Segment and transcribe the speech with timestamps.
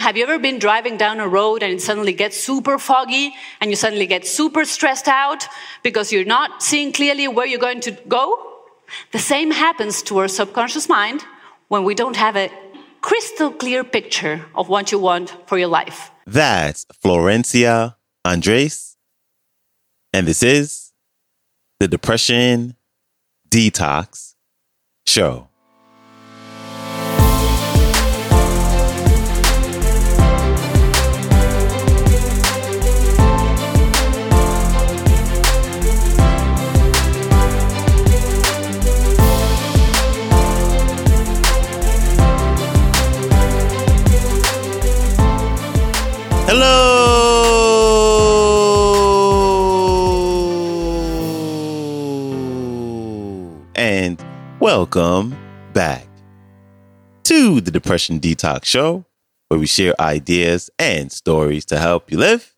[0.00, 3.68] Have you ever been driving down a road and it suddenly gets super foggy and
[3.68, 5.46] you suddenly get super stressed out
[5.82, 8.62] because you're not seeing clearly where you're going to go?
[9.12, 11.22] The same happens to our subconscious mind
[11.68, 12.50] when we don't have a
[13.02, 16.10] crystal clear picture of what you want for your life.
[16.26, 18.96] That's Florencia Andres.
[20.14, 20.94] And this is
[21.78, 22.74] the Depression
[23.50, 24.34] Detox
[25.06, 25.49] Show.
[54.72, 55.36] Welcome
[55.72, 56.06] back
[57.24, 59.04] to the Depression Detox Show,
[59.48, 62.54] where we share ideas and stories to help you live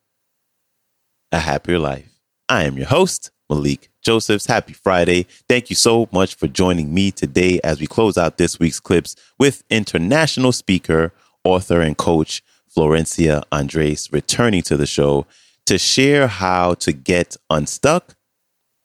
[1.32, 2.20] a happier life.
[2.50, 4.44] I am your host, Malikee Josephs.
[4.44, 5.27] Happy Friday.
[5.48, 9.16] Thank you so much for joining me today as we close out this week's clips
[9.38, 12.42] with international speaker, author, and coach
[12.76, 15.24] Florencia Andres returning to the show
[15.64, 18.16] to share how to get unstuck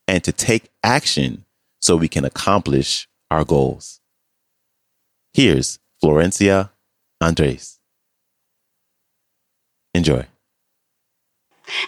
[0.08, 1.44] and to take action
[1.82, 4.00] so we can accomplish our goals.
[5.34, 6.72] Here's Florencia
[7.22, 7.80] Andres.
[9.94, 10.26] Enjoy.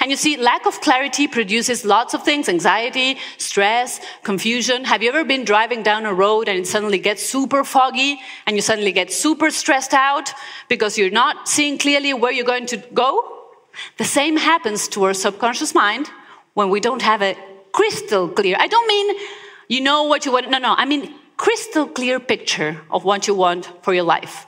[0.01, 4.83] And you see, lack of clarity produces lots of things anxiety, stress, confusion.
[4.83, 8.55] Have you ever been driving down a road and it suddenly gets super foggy and
[8.55, 10.33] you suddenly get super stressed out
[10.67, 13.23] because you're not seeing clearly where you're going to go?
[13.97, 16.09] The same happens to our subconscious mind
[16.55, 17.37] when we don't have a
[17.71, 18.57] crystal clear.
[18.59, 19.15] I don't mean
[19.69, 20.49] you know what you want.
[20.49, 20.73] No, no.
[20.75, 24.45] I mean crystal clear picture of what you want for your life.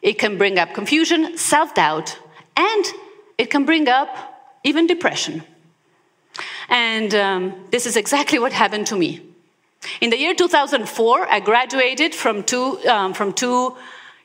[0.00, 2.18] It can bring up confusion, self doubt,
[2.56, 2.84] and
[3.36, 4.08] it can bring up
[4.64, 5.42] even depression.
[6.70, 9.20] And um, this is exactly what happened to me.
[10.00, 13.76] In the year 2004, I graduated from two, um, from two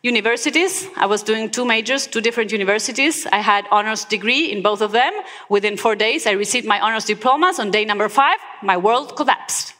[0.01, 0.87] universities.
[0.95, 3.27] I was doing two majors, two different universities.
[3.29, 5.13] I had honors degree in both of them.
[5.49, 7.59] Within four days, I received my honors diplomas.
[7.59, 9.73] On day number five, my world collapsed.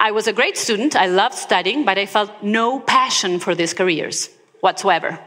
[0.00, 0.96] I was a great student.
[0.96, 4.30] I loved studying, but I felt no passion for these careers
[4.60, 5.20] whatsoever.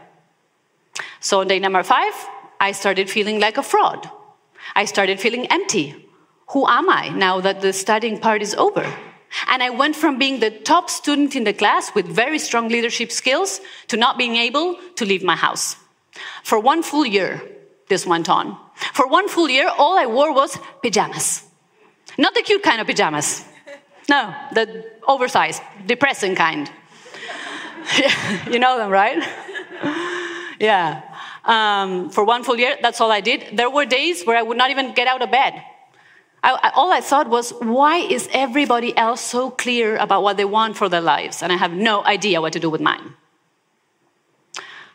[1.20, 2.12] So on day number five,
[2.58, 4.10] I started feeling like a fraud.
[4.74, 5.94] I started feeling empty.
[6.48, 8.84] Who am I now that the studying part is over?
[9.48, 13.12] And I went from being the top student in the class with very strong leadership
[13.12, 15.76] skills to not being able to leave my house.
[16.42, 17.42] For one full year,
[17.88, 18.58] this went on.
[18.92, 21.44] For one full year, all I wore was pajamas.
[22.18, 23.44] Not the cute kind of pajamas.
[24.08, 26.70] No, the oversized, depressing kind.
[28.50, 29.22] you know them, right?
[30.60, 31.02] yeah
[31.44, 32.76] um, for one full year.
[32.80, 33.56] That's all I did.
[33.56, 35.62] There were days where I would not even get out of bed.
[36.42, 40.44] I, I, all I thought was, why is everybody else so clear about what they
[40.44, 41.42] want for their lives?
[41.42, 43.14] And I have no idea what to do with mine.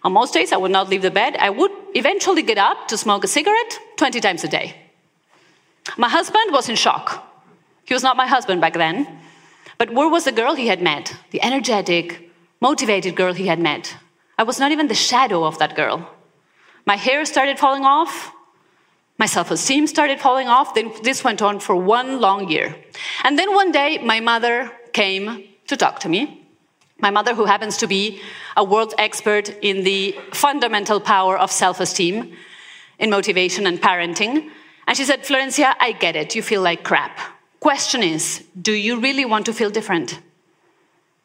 [0.04, 1.36] On most days, I would not leave the bed.
[1.38, 4.76] I would eventually get up to smoke a cigarette 20 times a day.
[5.98, 7.26] My husband was in shock.
[7.90, 9.08] He was not my husband back then.
[9.80, 11.16] But where was the girl he had met?
[11.32, 12.30] The energetic,
[12.62, 13.98] motivated girl he had met.
[14.38, 16.08] I was not even the shadow of that girl.
[16.86, 18.32] My hair started falling off.
[19.18, 20.76] My self esteem started falling off.
[20.76, 22.76] Then this went on for one long year.
[23.24, 26.48] And then one day, my mother came to talk to me.
[27.00, 28.22] My mother, who happens to be
[28.56, 32.38] a world expert in the fundamental power of self esteem,
[33.00, 34.52] in motivation and parenting.
[34.86, 36.36] And she said, Florencia, I get it.
[36.36, 37.39] You feel like crap.
[37.60, 40.20] Question is, do you really want to feel different?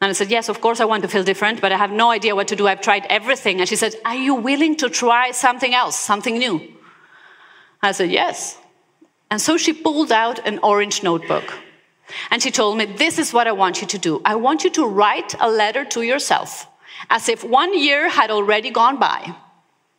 [0.01, 2.11] And I said, Yes, of course I want to feel different, but I have no
[2.11, 2.67] idea what to do.
[2.67, 3.61] I've tried everything.
[3.61, 6.61] And she said, Are you willing to try something else, something new?
[7.81, 8.59] I said, Yes.
[9.31, 11.55] And so she pulled out an orange notebook.
[12.31, 14.21] And she told me, This is what I want you to do.
[14.25, 16.67] I want you to write a letter to yourself
[17.09, 19.35] as if one year had already gone by.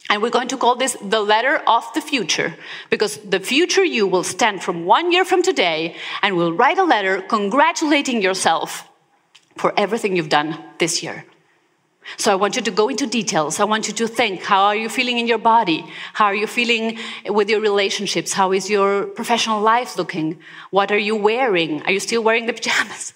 [0.09, 2.55] And we're going to call this the letter of the future
[2.89, 6.83] because the future you will stand from one year from today and will write a
[6.83, 8.87] letter congratulating yourself
[9.57, 11.25] for everything you've done this year.
[12.17, 13.59] So I want you to go into details.
[13.59, 15.83] I want you to think how are you feeling in your body?
[16.13, 18.31] How are you feeling with your relationships?
[18.31, 20.39] How is your professional life looking?
[20.69, 21.81] What are you wearing?
[21.83, 23.13] Are you still wearing the pajamas?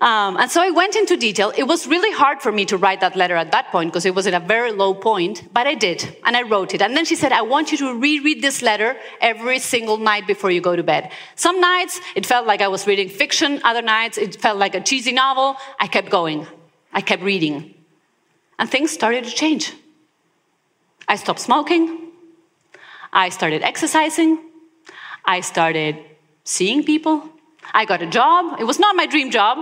[0.00, 1.52] Um, and so I went into detail.
[1.56, 4.14] It was really hard for me to write that letter at that point because it
[4.14, 6.80] was at a very low point, but I did, and I wrote it.
[6.80, 10.52] And then she said, I want you to reread this letter every single night before
[10.52, 11.10] you go to bed.
[11.34, 14.80] Some nights it felt like I was reading fiction, other nights it felt like a
[14.80, 15.56] cheesy novel.
[15.80, 16.46] I kept going,
[16.92, 17.74] I kept reading.
[18.58, 19.72] And things started to change.
[21.08, 22.12] I stopped smoking.
[23.12, 24.38] I started exercising.
[25.24, 25.96] I started
[26.44, 27.28] seeing people.
[27.72, 28.60] I got a job.
[28.60, 29.58] It was not my dream job,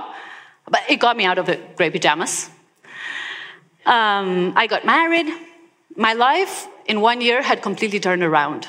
[0.68, 2.50] but it got me out of the gray pajamas.
[3.84, 5.26] Um, I got married.
[5.96, 8.68] My life in one year had completely turned around.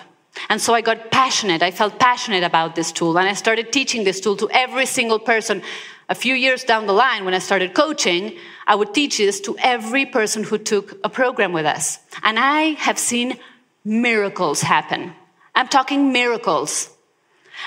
[0.50, 1.64] And so I got passionate.
[1.64, 3.18] I felt passionate about this tool.
[3.18, 5.64] And I started teaching this tool to every single person.
[6.10, 9.58] A few years down the line, when I started coaching, I would teach this to
[9.60, 12.00] every person who took a program with us.
[12.24, 13.38] And I have seen
[13.84, 15.14] miracles happen.
[15.56, 16.90] I'm talking miracles.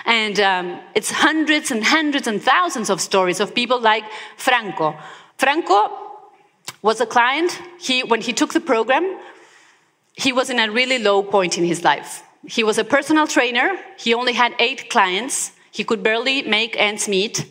[0.04, 4.04] And um, it's hundreds and hundreds and thousands of stories of people like
[4.36, 4.96] Franco.
[5.38, 5.90] Franco
[6.82, 7.60] was a client.
[7.78, 9.18] He, when he took the program,
[10.14, 12.22] he was in a really low point in his life.
[12.46, 13.78] He was a personal trainer.
[13.98, 15.52] He only had eight clients.
[15.70, 17.50] He could barely make ends meet.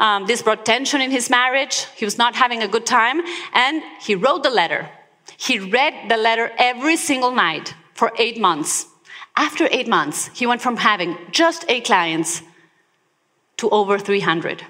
[0.00, 1.86] Um, this brought tension in his marriage.
[1.96, 3.20] He was not having a good time.
[3.52, 4.88] And he wrote the letter.
[5.36, 8.86] He read the letter every single night for eight months.
[9.36, 12.42] After eight months, he went from having just eight clients
[13.56, 14.64] to over 300.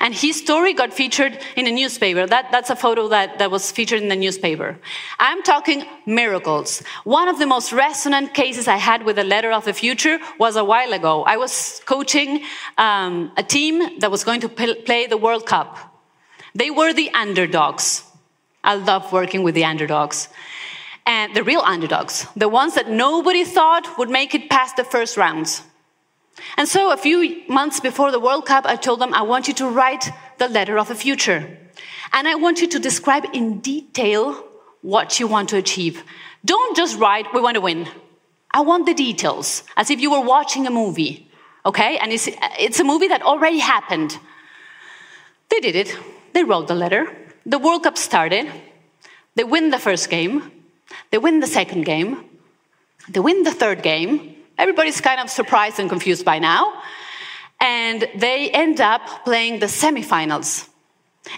[0.00, 2.26] And his story got featured in a newspaper.
[2.26, 4.76] That, that's a photo that, that was featured in the newspaper.
[5.18, 6.82] I'm talking miracles.
[7.04, 10.56] One of the most resonant cases I had with the letter of the future was
[10.56, 11.22] a while ago.
[11.24, 12.42] I was coaching
[12.78, 15.78] um, a team that was going to play the World Cup.
[16.54, 18.02] They were the underdogs.
[18.64, 20.28] I love working with the underdogs.
[21.06, 25.16] And the real underdogs, the ones that nobody thought would make it past the first
[25.16, 25.62] rounds.
[26.56, 29.54] And so a few months before the World Cup, I told them, I want you
[29.54, 31.58] to write the letter of the future.
[32.12, 34.44] And I want you to describe in detail
[34.82, 36.02] what you want to achieve.
[36.44, 37.88] Don't just write, we want to win.
[38.50, 41.30] I want the details, as if you were watching a movie.
[41.64, 41.98] Okay?
[41.98, 44.18] And it's, it's a movie that already happened.
[45.50, 45.96] They did it.
[46.32, 47.16] They wrote the letter.
[47.44, 48.50] The World Cup started.
[49.36, 50.50] They win the first game.
[51.10, 52.24] They win the second game.
[53.08, 54.36] They win the third game.
[54.58, 56.82] Everybody's kind of surprised and confused by now.
[57.60, 60.68] And they end up playing the semifinals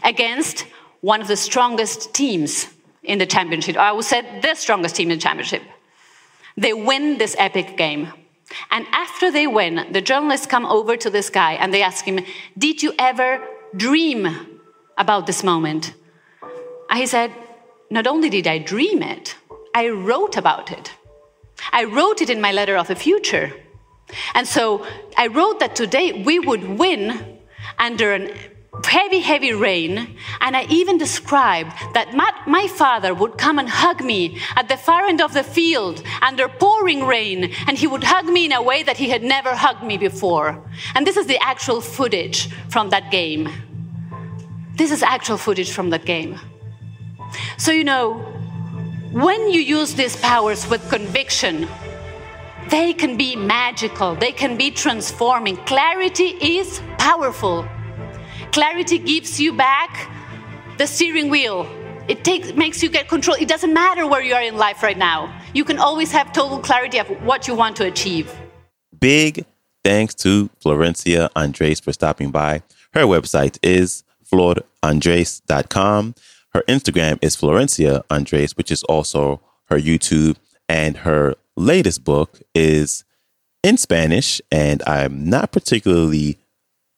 [0.02, 0.66] against
[1.00, 2.68] one of the strongest teams
[3.02, 3.76] in the championship.
[3.76, 5.62] I would say the strongest team in the championship.
[6.56, 8.12] They win this epic game.
[8.70, 12.24] And after they win, the journalists come over to this guy and they ask him,
[12.56, 13.46] Did you ever
[13.76, 14.26] dream
[14.96, 15.94] about this moment?
[16.90, 17.32] And he said,
[17.90, 19.36] Not only did I dream it,
[19.74, 20.92] I wrote about it.
[21.72, 23.52] I wrote it in my letter of the future.
[24.34, 24.86] And so
[25.16, 27.38] I wrote that today we would win
[27.78, 28.34] under a
[28.84, 30.16] heavy, heavy rain.
[30.40, 34.76] And I even described that my, my, father would come and hug me at the
[34.76, 37.52] far end of the field under pouring rain.
[37.66, 40.62] And he would hug me in a way that he had never hugged me before.
[40.94, 43.48] And this is the actual footage from that game.
[44.76, 46.38] This is actual footage from that game.
[47.58, 48.14] So, you know,
[49.10, 51.68] when you use these powers with conviction,
[52.68, 55.56] they can be magical, they can be transforming.
[55.66, 57.66] Clarity is powerful.
[58.52, 60.08] Clarity gives you back
[60.78, 61.68] the steering wheel.
[62.06, 63.36] It takes, makes you get control.
[63.38, 65.36] It doesn't matter where you are in life right now.
[65.52, 68.32] You can always have total clarity of what you want to achieve.
[69.00, 69.44] Big
[69.82, 72.62] thanks to Florencia Andres for stopping by.
[72.94, 76.14] Her website is florandres.com.
[76.52, 80.36] Her Instagram is Florencia Andres, which is also her YouTube.
[80.68, 83.04] And her latest book is
[83.62, 84.40] in Spanish.
[84.50, 86.38] And I'm not particularly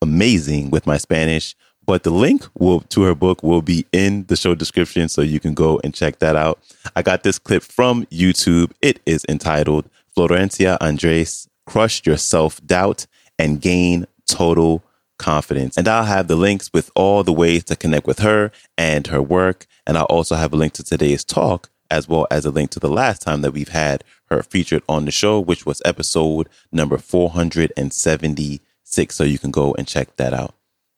[0.03, 1.55] amazing with my Spanish,
[1.85, 5.09] but the link will, to her book will be in the show description.
[5.09, 6.61] So you can go and check that out.
[6.97, 8.73] I got this clip from YouTube.
[8.81, 13.07] It is entitled Florencia Andres Crush Your Self Doubt
[13.39, 14.83] and Gain Total
[15.21, 15.77] confidence.
[15.77, 19.23] And I'll have the links with all the ways to connect with her and her
[19.23, 19.67] work.
[19.87, 22.81] And I'll also have a link to today's talk, as well as a link to
[22.81, 26.97] the last time that we've had her featured on the show, which was episode number
[26.99, 29.15] 476.
[29.15, 30.55] So you can go and check that out.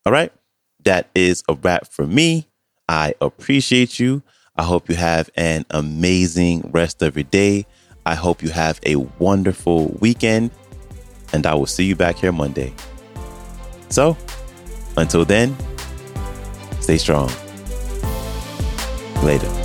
[0.07, 0.33] All right.
[0.85, 2.49] That is a wrap for me.
[2.89, 4.23] I appreciate you.
[4.57, 7.67] I hope you have an amazing rest of your day.
[8.05, 10.51] I hope you have a wonderful weekend.
[11.33, 12.75] And I will see you back here Monday.
[13.93, 14.17] So,
[14.97, 15.55] until then,
[16.81, 17.31] stay strong.
[19.23, 19.62] Later.